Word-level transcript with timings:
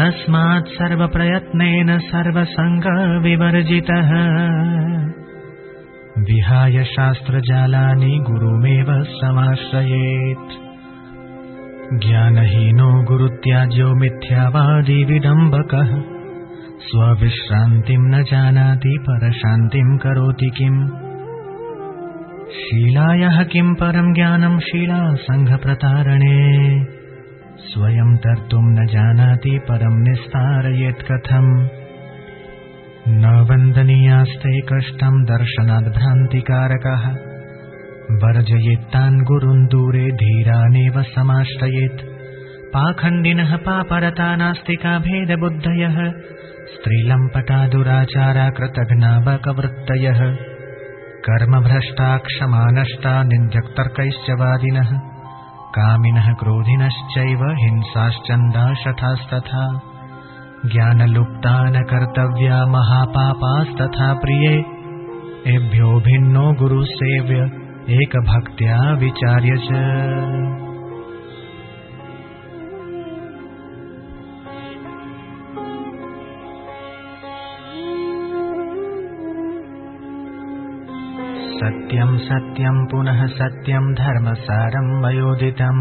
तस्मात् 0.00 0.68
सर्वप्रयत्नेन 0.68 1.98
सर्वसङ्गविवर्जितः। 1.98 3.00
विहाय 6.18 6.84
शास्त्रजालानि 6.84 8.18
गुरुमेव 8.30 8.86
समाश्रयेत्। 9.02 10.70
ज्ञानहीनो 12.06 13.02
गुरुत्याज्यो 13.02 13.94
मिथ्यावादी 13.94 15.04
विडम्बकः 15.04 16.02
स्वविश्रान्तिम् 16.80 18.10
न 18.10 18.22
जानाति 18.22 18.98
परशान्तिम् 19.02 19.98
करोति 19.98 20.50
किम्? 20.58 20.88
शीलायाः 22.50 23.44
किम् 23.44 23.74
परम् 23.74 24.14
ज्ञानम् 24.14 24.60
शीला 24.60 25.14
सङ्घप्रतारणे 25.14 26.60
स्वयं 27.68 28.16
तर्तुम् 28.16 28.72
न 28.72 28.86
जानाति 28.86 29.58
परम् 29.58 30.02
निस्तारयेत् 30.02 31.02
कथम् 31.02 31.50
न 33.08 33.46
वन्दनीयास्ते 33.50 34.60
कष्टम् 34.60 35.24
दर्शनाद् 35.24 35.92
भ्रान्तिकारकः 35.96 37.04
वर्जयेत्तान् 38.22 39.24
गुरुन् 39.24 39.66
दूरे 39.66 40.06
धीरानेव 40.22 41.02
समाश्रयेत्। 41.02 42.00
पाखण्डिनः 42.74 43.56
पापरता 43.56 44.36
नास्तिका 44.36 44.98
भेदबुद्धयः। 44.98 45.98
स्त्रीलम्पटा 46.72 47.68
दुराचारा 47.68 48.48
कृतघ्ना 48.50 49.12
बकवृत्तयः 49.20 50.20
कर्मभ्रष्टा 51.28 52.18
क्षमानष्टा 52.18 53.22
निन्द्यक्तर्कैश्च 53.22 54.30
वादिनः 54.30 55.19
कामिनः 55.76 56.28
क्रोधिनश्चैव 56.38 57.42
हिंसाश्चन्दाशठास्तथा 57.58 59.60
ज्ञानलुप्ता 60.72 61.52
न 61.74 61.82
कर्तव्या 61.90 62.56
महापापास्तथा 62.72 64.08
प्रिये 64.24 64.56
एभ्यो 65.52 65.90
भिन्नो 66.06 66.42
गुरुसेव्य 66.62 67.44
एकभक्त्या 67.98 68.80
विचार्य 69.04 69.60
च 69.68 69.84
सत्यम् 81.60 82.18
सत्यम् 82.18 82.86
पुनः 82.86 83.26
सत्यम् 83.26 83.94
धर्मसारम् 83.94 85.04
वयोदितम् 85.04 85.80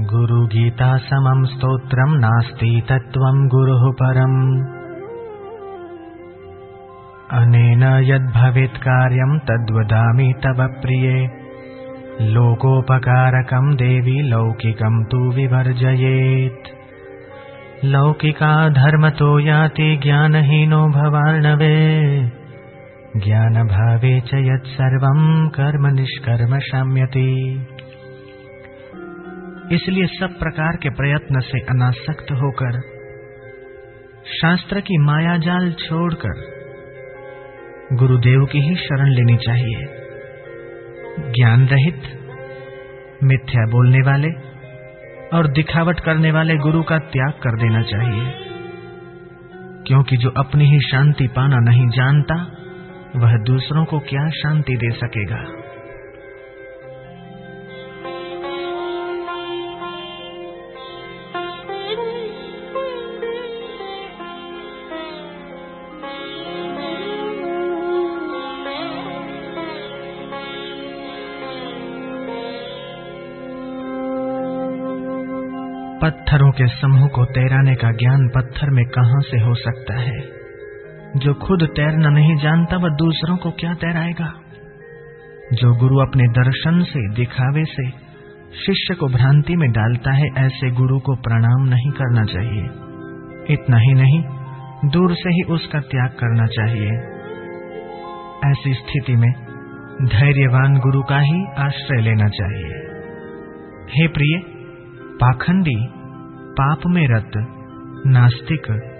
गुरुगीता 0.00 0.96
समम् 0.96 1.46
स्तोत्रम् 1.46 2.20
नास्ति 2.20 2.82
तत्त्वम् 2.88 3.48
गुरुः 3.48 3.92
परम्। 3.92 4.60
अनेन 7.30 7.82
यद्भवेत् 7.82 8.78
कार्यम् 8.78 9.38
तद्वदामि 9.38 10.34
तव 10.46 10.68
प्रिये। 10.68 11.30
लोकोपकारकम् 12.34 13.76
देवि 13.76 14.22
लौकिकम् 14.22 15.04
तु 15.04 15.18
विवर्जयेत्। 15.18 16.68
लौकिका 17.84 18.68
धर्मतो 18.68 19.38
याति 19.38 20.00
ज्ञानहीनो 20.02 20.88
भवार्णवे 20.88 22.37
ज्ञानभावे 23.16 24.20
च 24.20 24.30
यत्सर्वम् 24.34 25.48
कर्म 25.48 25.86
निष्कर्म 25.86 26.58
शाम्यति। 26.58 27.54
इसलिए 29.72 30.06
सब 30.06 30.38
प्रकार 30.38 30.76
के 30.76 30.90
प्रयत्न 30.90 31.40
से 31.40 31.60
अनासक्त 31.60 32.32
होकर, 32.32 32.80
शास्त्र 34.42 34.80
की 34.80 34.98
मायाजाल 34.98 35.72
छोड़कर, 35.72 36.34
गुरुदेव 37.92 38.44
की 38.44 38.60
ही 38.60 38.74
शरण 38.74 39.08
लेनी 39.08 39.36
चाहिए। 39.36 39.86
ज्ञान 41.32 41.68
रहित 41.68 42.02
मिथ्या 43.24 43.66
बोलने 43.66 43.98
वाले 43.98 44.28
और 45.36 45.48
दिखावट 45.48 46.00
करने 46.00 46.32
वाले 46.32 46.56
गुरु 46.56 46.82
का 46.82 46.98
त्याग 46.98 47.32
कर 47.32 47.58
देना 47.58 47.82
चाहिए। 47.82 48.34
क्योंकि 49.86 50.16
जो 50.16 50.30
अपनी 50.30 50.64
ही 50.64 50.80
शांति 50.80 51.28
पाना 51.28 51.56
नहीं 51.58 51.88
जानता 51.88 52.54
वह 53.16 53.36
दूसरों 53.36 53.84
को 53.84 53.98
क्या 53.98 54.28
शांति 54.30 54.76
दे 54.76 54.90
सकेगा? 54.90 55.44
पत्थरों 76.02 76.52
के 76.52 76.66
समूह 76.66 77.08
को 77.08 77.24
तैराने 77.24 77.74
का 77.74 77.92
ज्ञान 77.92 78.28
पत्थर 78.28 78.70
में 78.70 78.84
कहाँ 78.84 79.20
से 79.20 79.40
हो 79.40 79.54
सकता 79.54 79.94
है? 79.94 80.37
जो 81.16 81.34
खुद 81.34 81.68
तैरना 81.76 82.08
नहीं 82.08 82.36
जानता, 82.36 82.76
वह 82.76 82.88
दूसरों 82.88 83.36
को 83.36 83.50
क्या 83.50 83.74
तैराएगा? 83.74 84.32
जो 85.52 85.74
गुरु 85.74 85.98
अपने 85.98 86.24
दर्शन 86.24 86.80
से, 86.80 87.14
दिखावे 87.14 87.64
से, 87.64 87.90
शिष्य 88.66 88.94
को 88.94 89.06
भ्रांति 89.06 89.56
में 89.56 89.70
डालता 89.70 90.12
है, 90.12 90.28
ऐसे 90.38 90.70
गुरु 90.70 90.98
को 90.98 91.14
प्रणाम 91.14 91.68
नहीं 91.68 91.90
करना 91.90 92.24
चाहिए। 92.24 92.64
इतना 93.54 93.76
ही 93.76 93.94
नहीं, 93.94 94.24
दूर 94.90 95.14
से 95.14 95.28
ही 95.28 95.42
उसका 95.42 95.80
त्याग 95.80 96.10
करना 96.10 96.46
चाहिए। 96.46 96.90
ऐसी 98.50 98.74
स्थिति 98.74 99.16
में, 99.16 99.32
धैर्यवान 100.02 100.78
गुरु 100.78 101.02
का 101.02 101.18
ही 101.18 101.46
आश्रय 101.58 102.02
लेना 102.02 102.28
चाहिए। 102.28 102.88
हे 103.90 104.08
प्रिय, 104.08 104.42
पाखंडी, 105.14 105.88
पाप 106.52 106.78
में 106.86 107.08
रत, 107.08 107.30
नास्तिक 108.06 108.94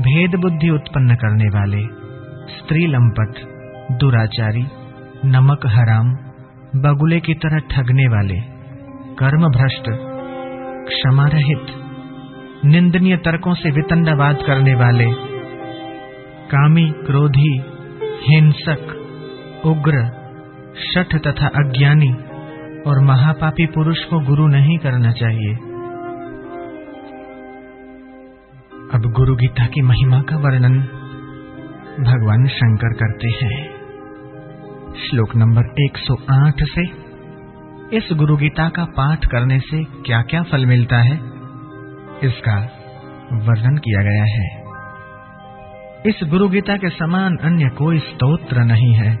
भेद 0.00 0.34
बुद्धि 0.34 0.70
उत्पन्न 0.70 1.14
करने 1.14 1.44
वाले, 1.44 1.80
स्त्री 2.52 2.86
लंपट, 2.86 3.34
दुराचारी, 3.98 4.66
नमक 5.24 5.66
हराम, 5.66 6.14
बगुले 6.76 7.20
की 7.20 7.34
तरह 7.34 7.58
ठगने 7.58 8.06
वाले 8.08 8.40
कर्म 9.18 9.48
भ्रष्ट 9.48 9.84
क्षमा 10.88 11.26
रहित 11.26 11.66
निंदनीय 12.64 13.16
तर्कों 13.16 13.54
से 13.54 13.70
वितंडावाद 13.70 14.38
करने 14.46 14.74
वाले, 14.74 15.06
कामी, 16.50 16.90
क्रोधी, 16.90 17.62
हिंसक, 18.28 18.82
उग्र, 19.66 20.04
शठ 20.78 21.16
तथा 21.16 21.46
अज्ञानी 21.46 22.10
और 22.86 23.00
महापापी 23.00 23.66
पुरुष 23.66 24.04
को 24.04 24.20
गुरु 24.20 24.46
नहीं 24.46 24.78
करना 24.78 25.12
चाहिए। 25.12 25.73
अब 28.94 29.00
गुरु 29.00 29.36
गीता 29.36 29.66
की 29.66 29.82
महिमा 29.82 30.20
का 30.20 30.36
वर्णन 30.36 30.78
भगवान 32.00 32.46
शंकर 32.46 32.92
करते 32.92 33.28
हैं। 33.28 33.70
श्लोक 34.94 35.36
नंबर 35.36 35.62
108 35.84 36.54
से 36.62 36.82
इस 37.96 38.08
गुरु 38.12 38.36
गीता 38.36 38.68
का 38.68 38.84
पाठ 38.84 39.26
करने 39.26 39.58
से 39.58 39.84
क्या 39.84 40.22
क्या 40.22 40.42
फल 40.42 40.66
मिलता 40.66 40.96
है? 40.96 41.14
इसका 42.24 42.68
वर्णन 43.32 43.76
किया 43.76 44.02
गया 44.02 44.24
है। 44.24 44.64
इस 46.06 46.30
गुरु 46.30 46.48
गीता 46.48 46.76
के 46.76 46.88
समान 46.88 47.36
अन्य 47.36 47.68
कोई 47.68 47.98
स्तोत्र 47.98 48.60
नहीं 48.60 48.94
है। 48.94 49.18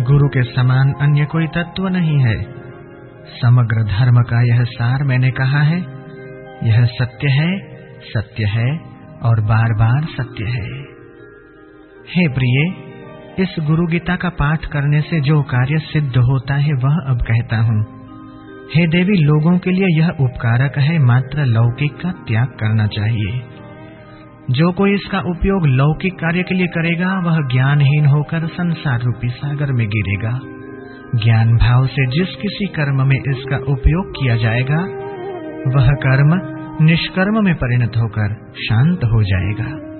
गुरु 0.00 0.28
के 0.28 0.42
समान 0.42 0.92
अन्य 1.00 1.24
कोई 1.24 1.46
तत्व 1.46 1.88
नहीं 1.88 2.18
है। 2.18 2.42
समग्र 3.26 3.84
धर्म 3.84 4.16
का 4.16 4.42
यह 4.42 4.64
सार 4.64 5.04
मैंने 5.04 5.30
कहा 5.30 5.60
है। 5.60 5.78
यह 6.64 6.84
सत्य 6.84 7.28
है 7.28 7.71
सत्य 8.02 8.44
है 8.44 8.78
और 9.22 9.40
बार 9.40 9.72
बार 9.72 10.04
सत्य 10.04 10.44
है। 10.44 10.92
हे 12.08 12.28
प्रिय, 12.28 12.72
इस 13.38 13.56
गुरु 13.60 13.86
गीता 13.86 14.16
का 14.16 14.28
पाठ 14.28 14.64
करने 14.64 15.00
से 15.00 15.20
जो 15.20 15.42
कार्य 15.42 15.78
सिद्ध 15.78 16.16
होता 16.16 16.54
है, 16.54 16.72
वह 16.72 16.96
अब 17.06 17.22
कहता 17.22 17.56
हूँ। 17.56 18.02
हे 18.74 18.86
देवी, 18.86 19.16
लोगों 19.16 19.58
के 19.58 19.70
लिए 19.70 19.98
यह 19.98 20.08
उपकारक 20.08 20.78
है, 20.78 20.98
मात्र 20.98 21.44
लौकिक 21.44 21.92
का 21.92 22.10
त्याग 22.10 22.46
करना 22.46 22.86
चाहिए। 22.86 23.42
जो 24.50 24.72
कोई 24.72 24.94
इसका 24.94 25.18
उपयोग 25.20 25.66
लौकिक 25.66 26.14
कार्य 26.14 26.42
के 26.42 26.54
लिए 26.54 26.66
करेगा, 26.66 27.18
वह 27.18 27.36
ज्ञानहीन 27.40 28.06
होकर 28.06 28.46
संसार 28.46 29.00
रूपी 29.00 29.28
सागर 29.28 29.72
में 29.72 29.86
गिरेगा। 29.86 30.40
ज्ञान 31.24 31.56
भाव 31.56 31.86
से 31.86 32.06
जिस 32.06 32.36
किसी 32.36 32.66
कर्म 32.66 33.06
में 33.06 33.16
इसका 33.16 33.56
उपयोग 33.56 34.10
किया 34.10 34.36
जाएगा, 34.36 34.80
वह 35.76 35.88
कर्म 35.88 36.61
निष्कर्म 36.80 37.44
में 37.44 37.54
परिणत 37.54 37.92
होकर 37.96 38.52
शांत 38.56 39.00
हो 39.04 39.22
जाएगा। 39.22 39.91